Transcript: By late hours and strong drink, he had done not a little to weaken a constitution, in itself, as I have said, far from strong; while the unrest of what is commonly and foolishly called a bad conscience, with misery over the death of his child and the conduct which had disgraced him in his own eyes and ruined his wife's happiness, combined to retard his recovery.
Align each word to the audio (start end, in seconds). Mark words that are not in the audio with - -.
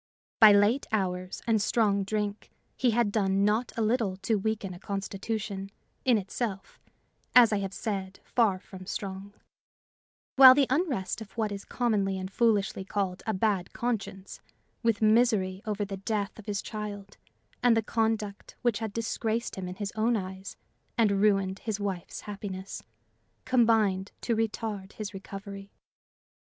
By 0.39 0.51
late 0.51 0.87
hours 0.91 1.43
and 1.45 1.61
strong 1.61 2.03
drink, 2.03 2.49
he 2.75 2.89
had 2.89 3.11
done 3.11 3.45
not 3.45 3.71
a 3.77 3.83
little 3.83 4.17
to 4.23 4.33
weaken 4.39 4.73
a 4.73 4.79
constitution, 4.79 5.69
in 6.05 6.17
itself, 6.17 6.79
as 7.35 7.53
I 7.53 7.59
have 7.59 7.71
said, 7.71 8.19
far 8.23 8.57
from 8.57 8.87
strong; 8.87 9.31
while 10.37 10.55
the 10.55 10.65
unrest 10.71 11.21
of 11.21 11.33
what 11.33 11.51
is 11.51 11.63
commonly 11.63 12.17
and 12.17 12.31
foolishly 12.31 12.83
called 12.83 13.21
a 13.27 13.33
bad 13.35 13.73
conscience, 13.73 14.41
with 14.81 15.03
misery 15.03 15.61
over 15.67 15.85
the 15.85 15.97
death 15.97 16.39
of 16.39 16.47
his 16.47 16.63
child 16.63 17.17
and 17.61 17.77
the 17.77 17.83
conduct 17.83 18.55
which 18.63 18.79
had 18.79 18.93
disgraced 18.93 19.53
him 19.53 19.67
in 19.67 19.75
his 19.75 19.91
own 19.95 20.17
eyes 20.17 20.57
and 20.97 21.21
ruined 21.21 21.59
his 21.59 21.79
wife's 21.79 22.21
happiness, 22.21 22.81
combined 23.45 24.11
to 24.21 24.35
retard 24.35 24.93
his 24.93 25.13
recovery. 25.13 25.71